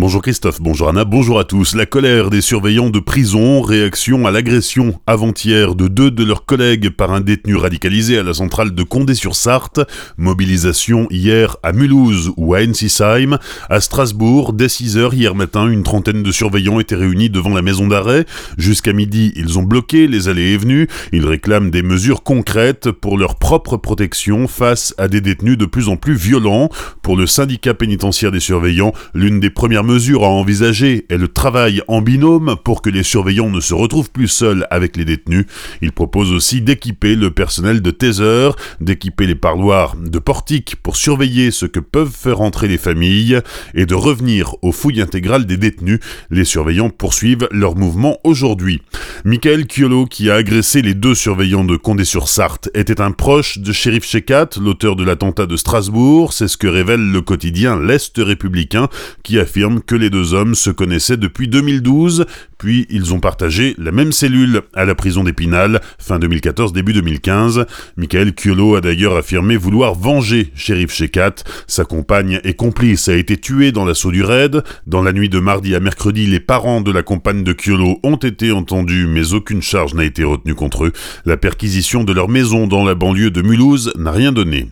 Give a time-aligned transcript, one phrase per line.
[0.00, 1.74] Bonjour Christophe, bonjour Anna, bonjour à tous.
[1.74, 6.88] La colère des surveillants de prison, réaction à l'agression avant-hier de deux de leurs collègues
[6.88, 9.80] par un détenu radicalisé à la centrale de Condé-sur-Sarthe,
[10.16, 13.36] mobilisation hier à Mulhouse ou à Ensisheim,
[13.68, 17.86] à Strasbourg, dès 6h hier matin, une trentaine de surveillants étaient réunis devant la maison
[17.86, 18.24] d'arrêt.
[18.56, 20.88] Jusqu'à midi, ils ont bloqué les allées et venues.
[21.12, 25.90] Ils réclament des mesures concrètes pour leur propre protection face à des détenus de plus
[25.90, 26.70] en plus violents.
[27.02, 31.82] Pour le syndicat pénitentiaire des surveillants, l'une des premières mesure à envisager est le travail
[31.88, 35.46] en binôme pour que les surveillants ne se retrouvent plus seuls avec les détenus.
[35.82, 41.50] Il propose aussi d'équiper le personnel de taser, d'équiper les parloirs de portiques pour surveiller
[41.50, 43.40] ce que peuvent faire entrer les familles
[43.74, 45.98] et de revenir aux fouilles intégrales des détenus.
[46.30, 48.82] Les surveillants poursuivent leur mouvement aujourd'hui.
[49.24, 54.04] Michael Kiolo, qui a agressé les deux surveillants de Condé-sur-Sarthe, était un proche de shérif
[54.04, 56.32] Shekat, l'auteur de l'attentat de Strasbourg.
[56.32, 58.88] C'est ce que révèle le quotidien L'Est républicain,
[59.24, 62.26] qui affirme que les deux hommes se connaissaient depuis 2012,
[62.58, 67.66] puis ils ont partagé la même cellule à la prison d'Épinal, fin 2014, début 2015.
[67.96, 71.36] Michael Kiolo a d'ailleurs affirmé vouloir venger Shérif Shekat.
[71.66, 74.62] Sa compagne et complice a été tuée dans l'assaut du raid.
[74.86, 78.16] Dans la nuit de mardi à mercredi, les parents de la compagne de Kiolo ont
[78.16, 80.92] été entendus, mais aucune charge n'a été retenue contre eux.
[81.24, 84.68] La perquisition de leur maison dans la banlieue de Mulhouse n'a rien donné.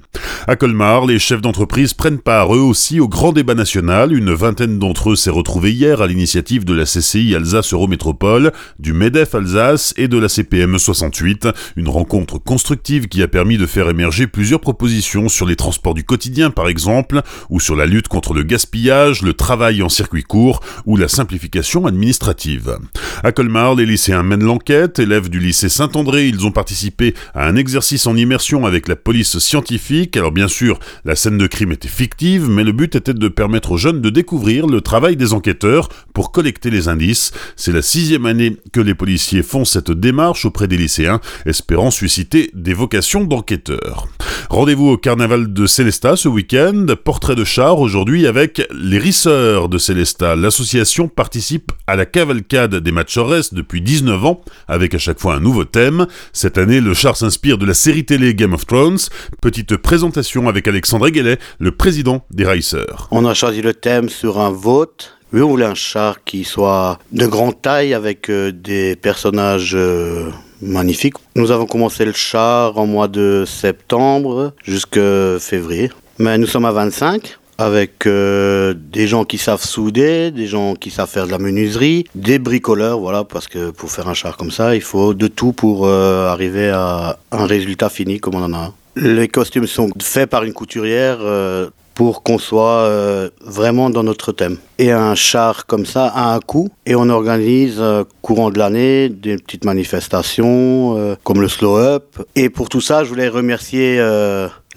[0.46, 4.12] À Colmar, les chefs d'entreprise prennent part eux aussi au grand débat national.
[4.12, 8.92] Une vingtaine d'entre eux s'est retrouvée hier à l'initiative de la CCI Alsace Eurométropole, du
[8.92, 11.48] MEDEF Alsace et de la CPM 68.
[11.76, 16.04] Une rencontre constructive qui a permis de faire émerger plusieurs propositions sur les transports du
[16.04, 20.60] quotidien par exemple, ou sur la lutte contre le gaspillage, le travail en circuit court
[20.86, 22.78] ou la simplification administrative.
[23.24, 24.98] À Colmar, les lycéens mènent l'enquête.
[24.98, 29.38] Élèves du lycée Saint-André, ils ont participé à un exercice en immersion avec la police
[29.38, 30.16] scientifique.
[30.30, 33.76] Bien sûr, la scène de crime était fictive, mais le but était de permettre aux
[33.76, 37.32] jeunes de découvrir le travail des enquêteurs pour collecter les indices.
[37.56, 42.50] C'est la sixième année que les policiers font cette démarche auprès des lycéens, espérant susciter
[42.54, 44.08] des vocations d'enquêteurs.
[44.50, 46.86] Rendez-vous au carnaval de Célestat ce week-end.
[47.04, 50.36] Portrait de char aujourd'hui avec les Risseurs de Célestat.
[50.36, 55.40] L'association participe à la cavalcade des Machores depuis 19 ans, avec à chaque fois un
[55.40, 56.06] nouveau thème.
[56.32, 58.98] Cette année, le char s'inspire de la série télé Game of Thrones.
[59.42, 60.17] Petite présentation
[60.48, 63.08] avec Alexandre Guélet, le président des Risseurs.
[63.10, 66.98] On a choisi le thème sur un vote oui, on voulait un char qui soit
[67.12, 70.30] de grande taille avec euh, des personnages euh,
[70.62, 71.14] magnifique.
[71.36, 75.90] Nous avons commencé le char en mois de septembre jusqu'à février.
[76.18, 80.90] Mais nous sommes à 25 avec euh, des gens qui savent souder, des gens qui
[80.90, 84.52] savent faire de la menuiserie, des bricoleurs, voilà, parce que pour faire un char comme
[84.52, 88.72] ça, il faut de tout pour arriver à un résultat fini comme on en a.
[89.00, 94.30] Les costumes sont faits par une couturière euh, pour qu'on soit euh, vraiment dans notre
[94.30, 94.56] thème.
[94.78, 99.08] Et un char comme ça a un coût et on organise euh, courant de l'année
[99.08, 102.16] des petites manifestations euh, comme le slow up.
[102.36, 104.00] Et pour tout ça, je voulais remercier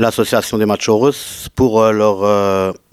[0.01, 2.23] l'association des Machorus pour leur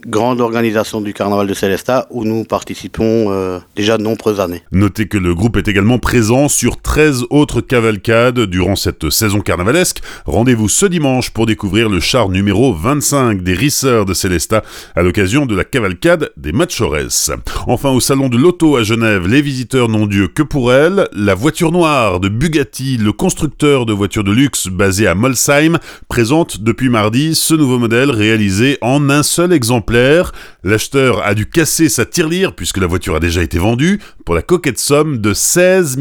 [0.06, 4.62] grande organisation du carnaval de Célestat où nous participons euh, déjà de nombreuses années.
[4.70, 10.00] Notez que le groupe est également présent sur 13 autres cavalcades durant cette saison carnavalesque.
[10.24, 14.62] Rendez-vous ce dimanche pour découvrir le char numéro 25 des Risseurs de Célestat
[14.94, 17.32] à l'occasion de la cavalcade des Machores.
[17.66, 21.08] Enfin, au salon de l'auto à Genève, les visiteurs n'ont Dieu que pour elle.
[21.12, 26.60] La voiture noire de Bugatti, le constructeur de voitures de luxe basé à Molsheim, présente
[26.60, 30.32] depuis mardi ce nouveau modèle réalisé en un seul exemplaire
[30.64, 34.42] L'acheteur a dû casser sa tirelire puisque la voiture a déjà été vendue pour la
[34.42, 35.96] coquette somme de 16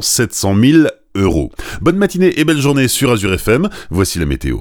[0.00, 0.78] 700 000
[1.16, 1.52] euros.
[1.82, 3.68] Bonne matinée et belle journée sur Azure FM.
[3.90, 4.60] Voici la météo.